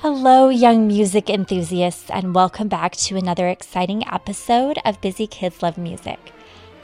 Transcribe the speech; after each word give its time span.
Hello, 0.00 0.48
young 0.48 0.86
music 0.86 1.28
enthusiasts, 1.28 2.08
and 2.08 2.32
welcome 2.32 2.68
back 2.68 2.94
to 2.94 3.16
another 3.16 3.48
exciting 3.48 4.06
episode 4.06 4.78
of 4.84 5.00
Busy 5.00 5.26
Kids 5.26 5.60
Love 5.60 5.76
Music. 5.76 6.32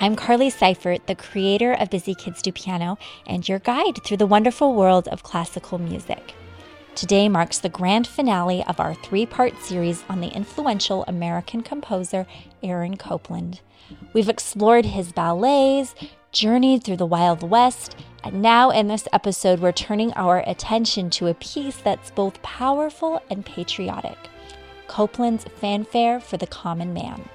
I'm 0.01 0.17
Carly 0.17 0.51
Seifert, 0.51 1.07
the 1.07 1.15
creator 1.15 1.75
of 1.75 1.91
Busy 1.91 2.17
Kids 2.17 2.43
Do 2.43 2.51
Piano, 2.51 2.99
and 3.25 3.49
your 3.49 3.61
guide 3.61 4.03
through 4.03 4.17
the 4.17 4.27
wonderful 4.27 4.75
world 4.75 5.07
of 5.07 5.23
classical 5.23 5.79
music. 5.79 6.35
Today 6.97 7.29
marks 7.29 7.61
the 7.61 7.69
grand 7.69 8.09
finale 8.09 8.65
of 8.65 8.81
our 8.81 8.95
three 8.95 9.27
part 9.27 9.63
series 9.63 10.03
on 10.09 10.21
the 10.21 10.35
influential 10.35 11.05
American 11.07 11.63
composer 11.63 12.27
Aaron 12.65 12.97
Copland. 12.97 13.61
We've 14.13 14.29
explored 14.29 14.87
his 14.87 15.13
ballets, 15.13 15.95
journeyed 16.33 16.83
through 16.83 16.97
the 16.97 17.07
Wild 17.07 17.49
West, 17.49 17.95
now 18.33 18.71
in 18.71 18.89
this 18.89 19.09
episode, 19.13 19.61
we're 19.61 19.73
turning 19.73 20.13
our 20.15 20.43
attention 20.47 21.11
to 21.11 21.27
a 21.27 21.35
piece 21.35 21.77
that's 21.77 22.11
both 22.11 22.43
powerful 22.43 23.23
and 23.31 23.45
patriotic 23.45 24.17
Copland's 24.87 25.45
Fanfare 25.61 26.21
for 26.21 26.37
the 26.37 26.47
Common 26.47 26.93
Man. 26.93 27.29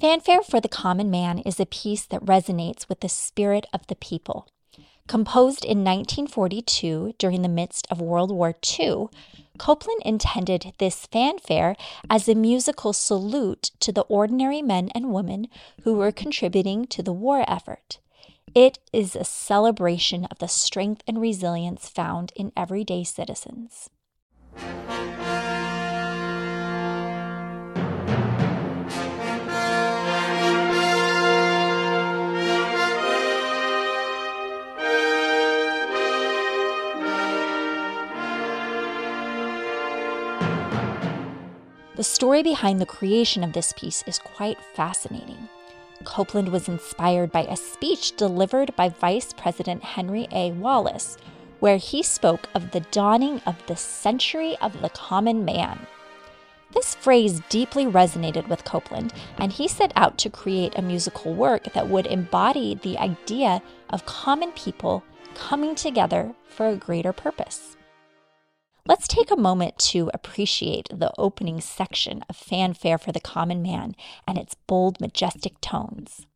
Fanfare 0.00 0.42
for 0.42 0.60
the 0.60 0.68
Common 0.68 1.10
Man 1.10 1.38
is 1.40 1.58
a 1.58 1.66
piece 1.66 2.04
that 2.06 2.24
resonates 2.24 2.88
with 2.88 3.00
the 3.00 3.08
spirit 3.08 3.66
of 3.72 3.86
the 3.86 3.96
people. 3.96 4.48
Composed 5.06 5.64
in 5.64 5.84
1942 5.84 7.14
during 7.18 7.42
the 7.42 7.48
midst 7.48 7.86
of 7.90 8.00
World 8.00 8.30
War 8.30 8.54
II, 8.78 9.06
Copland 9.58 10.00
intended 10.04 10.72
this 10.78 11.06
fanfare 11.06 11.76
as 12.08 12.28
a 12.28 12.34
musical 12.34 12.92
salute 12.92 13.70
to 13.80 13.92
the 13.92 14.02
ordinary 14.02 14.62
men 14.62 14.88
and 14.94 15.12
women 15.12 15.48
who 15.82 15.94
were 15.94 16.10
contributing 16.10 16.86
to 16.86 17.02
the 17.02 17.12
war 17.12 17.44
effort. 17.46 17.98
It 18.54 18.78
is 18.92 19.16
a 19.16 19.24
celebration 19.24 20.26
of 20.26 20.38
the 20.38 20.46
strength 20.46 21.02
and 21.08 21.20
resilience 21.20 21.88
found 21.88 22.32
in 22.36 22.52
everyday 22.56 23.02
citizens. 23.02 23.90
The 41.96 42.04
story 42.04 42.44
behind 42.44 42.80
the 42.80 42.86
creation 42.86 43.42
of 43.42 43.52
this 43.52 43.72
piece 43.72 44.04
is 44.06 44.20
quite 44.20 44.58
fascinating. 44.74 45.48
Copland 46.04 46.50
was 46.50 46.68
inspired 46.68 47.32
by 47.32 47.44
a 47.44 47.56
speech 47.56 48.16
delivered 48.16 48.74
by 48.76 48.88
Vice 48.88 49.32
President 49.32 49.82
Henry 49.82 50.28
A. 50.30 50.52
Wallace, 50.52 51.16
where 51.60 51.76
he 51.78 52.02
spoke 52.02 52.48
of 52.54 52.70
the 52.70 52.80
dawning 52.80 53.40
of 53.46 53.66
the 53.66 53.76
century 53.76 54.56
of 54.60 54.80
the 54.80 54.90
common 54.90 55.44
man. 55.44 55.86
This 56.72 56.94
phrase 56.94 57.40
deeply 57.48 57.86
resonated 57.86 58.48
with 58.48 58.64
Copland, 58.64 59.12
and 59.38 59.52
he 59.52 59.68
set 59.68 59.92
out 59.94 60.18
to 60.18 60.30
create 60.30 60.76
a 60.76 60.82
musical 60.82 61.32
work 61.32 61.72
that 61.72 61.88
would 61.88 62.06
embody 62.06 62.74
the 62.74 62.98
idea 62.98 63.62
of 63.90 64.06
common 64.06 64.50
people 64.52 65.04
coming 65.34 65.74
together 65.74 66.34
for 66.48 66.68
a 66.68 66.76
greater 66.76 67.12
purpose. 67.12 67.76
Let's 68.86 69.08
take 69.08 69.30
a 69.30 69.36
moment 69.36 69.78
to 69.78 70.10
appreciate 70.12 70.90
the 70.92 71.10
opening 71.16 71.62
section 71.62 72.22
of 72.28 72.36
Fanfare 72.36 72.98
for 72.98 73.12
the 73.12 73.20
Common 73.20 73.62
Man 73.62 73.96
and 74.28 74.36
its 74.36 74.54
bold, 74.66 75.00
majestic 75.00 75.58
tones. 75.62 76.26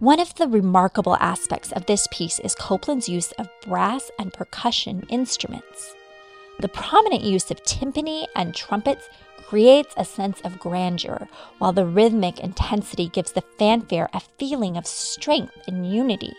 One 0.00 0.18
of 0.18 0.34
the 0.36 0.48
remarkable 0.48 1.18
aspects 1.20 1.72
of 1.72 1.84
this 1.84 2.08
piece 2.10 2.38
is 2.38 2.54
Copland's 2.54 3.06
use 3.06 3.32
of 3.32 3.50
brass 3.60 4.10
and 4.18 4.32
percussion 4.32 5.04
instruments. 5.10 5.94
The 6.58 6.68
prominent 6.68 7.20
use 7.20 7.50
of 7.50 7.62
timpani 7.64 8.26
and 8.34 8.54
trumpets 8.54 9.10
creates 9.46 9.92
a 9.98 10.06
sense 10.06 10.40
of 10.40 10.58
grandeur, 10.58 11.28
while 11.58 11.74
the 11.74 11.84
rhythmic 11.84 12.40
intensity 12.40 13.10
gives 13.10 13.32
the 13.32 13.44
fanfare 13.58 14.08
a 14.14 14.22
feeling 14.38 14.78
of 14.78 14.86
strength 14.86 15.52
and 15.68 15.92
unity. 15.92 16.32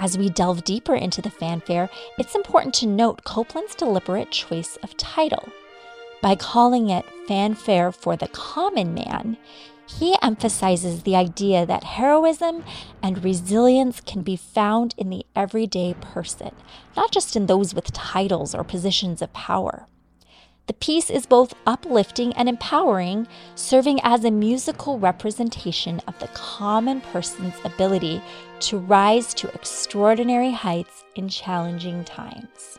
As 0.00 0.16
we 0.16 0.30
delve 0.30 0.64
deeper 0.64 0.94
into 0.94 1.20
the 1.20 1.30
fanfare, 1.30 1.90
it's 2.18 2.34
important 2.34 2.72
to 2.76 2.86
note 2.86 3.22
Copland's 3.22 3.74
deliberate 3.74 4.30
choice 4.30 4.78
of 4.82 4.96
title. 4.96 5.50
By 6.22 6.36
calling 6.36 6.88
it 6.88 7.04
Fanfare 7.28 7.92
for 7.92 8.16
the 8.16 8.28
Common 8.28 8.94
Man, 8.94 9.36
he 9.86 10.16
emphasizes 10.22 11.02
the 11.02 11.16
idea 11.16 11.66
that 11.66 11.84
heroism 11.84 12.64
and 13.02 13.22
resilience 13.22 14.00
can 14.00 14.22
be 14.22 14.36
found 14.36 14.94
in 14.96 15.10
the 15.10 15.26
everyday 15.36 15.94
person, 16.00 16.52
not 16.96 17.12
just 17.12 17.36
in 17.36 17.44
those 17.44 17.74
with 17.74 17.92
titles 17.92 18.54
or 18.54 18.64
positions 18.64 19.20
of 19.20 19.30
power. 19.34 19.86
The 20.70 20.74
piece 20.74 21.10
is 21.10 21.26
both 21.26 21.52
uplifting 21.66 22.32
and 22.34 22.48
empowering, 22.48 23.26
serving 23.56 23.98
as 24.04 24.24
a 24.24 24.30
musical 24.30 25.00
representation 25.00 26.00
of 26.06 26.16
the 26.20 26.28
common 26.28 27.00
person's 27.00 27.56
ability 27.64 28.22
to 28.60 28.78
rise 28.78 29.34
to 29.34 29.52
extraordinary 29.52 30.52
heights 30.52 31.02
in 31.16 31.28
challenging 31.28 32.04
times. 32.04 32.78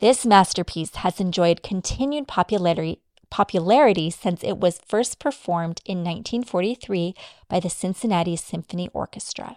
This 0.00 0.26
masterpiece 0.26 0.96
has 0.96 1.18
enjoyed 1.18 1.62
continued 1.62 2.28
popularity, 2.28 3.00
popularity 3.30 4.10
since 4.10 4.44
it 4.44 4.58
was 4.58 4.82
first 4.86 5.18
performed 5.18 5.80
in 5.86 6.04
1943 6.04 7.14
by 7.48 7.58
the 7.58 7.70
Cincinnati 7.70 8.36
Symphony 8.36 8.90
Orchestra. 8.92 9.56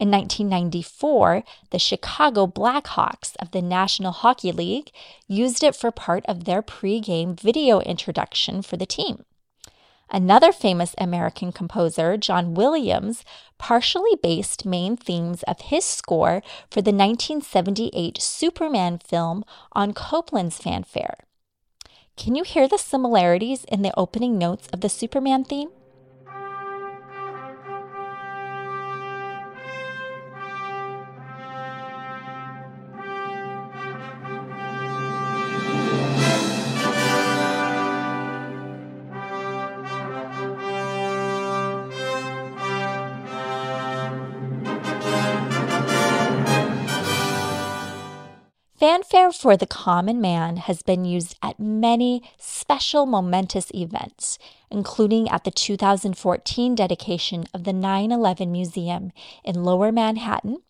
In 0.00 0.12
1994, 0.12 1.42
the 1.70 1.78
Chicago 1.80 2.46
Blackhawks 2.46 3.34
of 3.40 3.50
the 3.50 3.60
National 3.60 4.12
Hockey 4.12 4.52
League 4.52 4.92
used 5.26 5.64
it 5.64 5.74
for 5.74 5.90
part 5.90 6.24
of 6.26 6.44
their 6.44 6.62
pregame 6.62 7.38
video 7.38 7.80
introduction 7.80 8.62
for 8.62 8.76
the 8.76 8.86
team. 8.86 9.24
Another 10.08 10.52
famous 10.52 10.94
American 10.98 11.50
composer, 11.50 12.16
John 12.16 12.54
Williams, 12.54 13.24
partially 13.58 14.16
based 14.22 14.64
main 14.64 14.96
themes 14.96 15.42
of 15.42 15.62
his 15.62 15.84
score 15.84 16.42
for 16.70 16.80
the 16.80 16.92
1978 16.92 18.22
Superman 18.22 18.98
film 18.98 19.44
on 19.72 19.92
Copland's 19.92 20.58
fanfare. 20.58 21.16
Can 22.16 22.36
you 22.36 22.44
hear 22.44 22.68
the 22.68 22.78
similarities 22.78 23.64
in 23.64 23.82
the 23.82 23.92
opening 23.98 24.38
notes 24.38 24.68
of 24.72 24.80
the 24.80 24.88
Superman 24.88 25.44
theme? 25.44 25.70
Fanfare 48.88 49.32
for 49.32 49.54
the 49.54 49.66
Common 49.66 50.18
Man 50.18 50.56
has 50.56 50.80
been 50.80 51.04
used 51.04 51.36
at 51.42 51.60
many 51.60 52.22
special 52.38 53.04
momentous 53.04 53.70
events, 53.74 54.38
including 54.70 55.28
at 55.28 55.44
the 55.44 55.50
2014 55.50 56.74
dedication 56.74 57.44
of 57.52 57.64
the 57.64 57.74
9 57.74 58.10
11 58.10 58.50
Museum 58.50 59.12
in 59.44 59.62
Lower 59.62 59.92
Manhattan, 59.92 60.62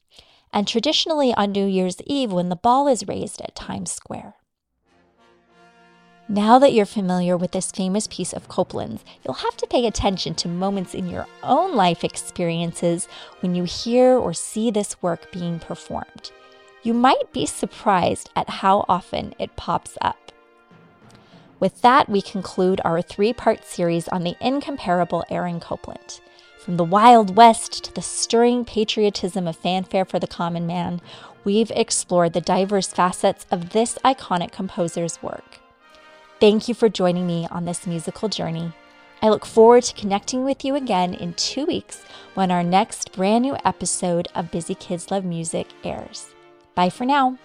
and 0.53 0.67
traditionally 0.67 1.33
on 1.35 1.53
New 1.53 1.65
Year's 1.65 2.03
Eve 2.07 2.33
when 2.33 2.49
the 2.49 2.57
ball 2.57 2.89
is 2.89 3.07
raised 3.07 3.41
at 3.41 3.55
Times 3.55 3.93
Square. 3.93 4.35
Now 6.29 6.59
that 6.59 6.73
you're 6.73 6.87
familiar 6.87 7.37
with 7.37 7.53
this 7.53 7.71
famous 7.71 8.09
piece 8.09 8.33
of 8.33 8.49
Copland's, 8.49 9.05
you'll 9.25 9.35
have 9.35 9.57
to 9.59 9.67
pay 9.69 9.87
attention 9.87 10.35
to 10.35 10.49
moments 10.49 10.93
in 10.93 11.09
your 11.09 11.29
own 11.45 11.77
life 11.77 12.03
experiences 12.03 13.07
when 13.39 13.55
you 13.55 13.63
hear 13.63 14.17
or 14.19 14.35
see 14.35 14.73
this 14.73 15.01
work 15.01 15.31
being 15.31 15.61
performed. 15.61 16.33
You 16.83 16.95
might 16.95 17.33
be 17.33 17.45
surprised 17.45 18.31
at 18.37 18.49
how 18.49 18.85
often 18.89 19.35
it 19.39 19.57
pops 19.57 19.99
up. 20.01 20.33
With 21.61 21.83
that, 21.83 22.09
we 22.09 22.23
conclude 22.23 22.81
our 22.85 23.03
three 23.03 23.33
part 23.33 23.65
series 23.65 24.07
on 24.09 24.23
the 24.23 24.37
incomparable 24.41 25.25
Aaron 25.29 25.59
Copland. 25.59 26.21
From 26.59 26.77
the 26.77 26.85
Wild 26.85 27.37
West 27.37 27.85
to 27.85 27.95
the 27.95 28.03
stirring 28.03 28.65
patriotism 28.65 29.49
of 29.49 29.57
fanfare 29.57 30.05
for 30.05 30.19
the 30.21 30.27
common 30.27 30.67
man, 30.67 31.01
we've 31.43 31.73
explored 31.73 32.33
the 32.33 32.41
diverse 32.41 32.89
facets 32.89 33.47
of 33.51 33.71
this 33.71 33.99
iconic 34.05 34.53
composer's 34.53 35.21
work. 35.23 35.59
Thank 36.39 36.69
you 36.69 36.75
for 36.75 36.89
joining 36.89 37.27
me 37.27 37.49
on 37.51 37.65
this 37.65 37.87
musical 37.87 38.29
journey. 38.29 38.73
I 39.21 39.31
look 39.31 39.45
forward 39.45 39.83
to 39.85 39.95
connecting 39.95 40.45
with 40.45 40.65
you 40.65 40.77
again 40.77 41.15
in 41.15 41.35
two 41.35 41.67
weeks 41.67 42.05
when 42.35 42.53
our 42.53 42.63
next 42.63 43.13
brand 43.13 43.43
new 43.43 43.57
episode 43.65 44.29
of 44.37 44.53
Busy 44.53 44.77
Kids 44.77 45.11
Love 45.11 45.25
Music 45.25 45.67
airs. 45.83 46.33
Bye 46.79 46.91
for 46.91 47.05
now. 47.05 47.37